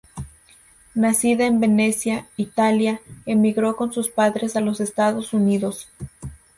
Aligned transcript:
Nacida 0.95 1.45
en 1.45 1.59
Venecia, 1.59 2.25
Italia, 2.35 3.01
emigró 3.27 3.75
con 3.75 3.93
sus 3.93 4.09
padres 4.09 4.55
a 4.55 4.59
los 4.59 4.81
Estados 4.81 5.31
Unidos. 5.31 5.89